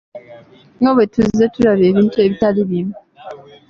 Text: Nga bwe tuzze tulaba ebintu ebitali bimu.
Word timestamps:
Nga 0.79 0.91
bwe 0.95 1.05
tuzze 1.13 1.45
tulaba 1.53 1.83
ebintu 1.89 2.17
ebitali 2.25 2.61
bimu. 2.69 2.95